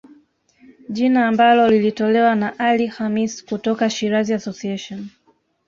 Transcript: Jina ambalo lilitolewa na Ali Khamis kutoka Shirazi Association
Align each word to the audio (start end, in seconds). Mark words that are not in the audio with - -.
Jina 0.89 1.27
ambalo 1.27 1.69
lilitolewa 1.69 2.35
na 2.35 2.59
Ali 2.59 2.87
Khamis 2.87 3.45
kutoka 3.45 3.89
Shirazi 3.89 4.33
Association 4.33 5.07